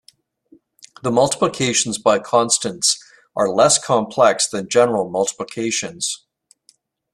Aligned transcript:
The 1.03 1.11
multiplications 1.11 1.99
by 1.99 2.17
constants 2.17 2.97
are 3.35 3.47
less 3.53 3.77
complex 3.77 4.47
than 4.47 4.67
general 4.67 5.07
multiplications. 5.07 6.25